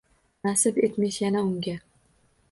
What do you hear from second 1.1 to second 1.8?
yana unga